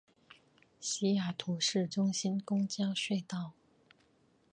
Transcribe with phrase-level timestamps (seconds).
[0.79, 3.51] 西雅图市中心公交隧道。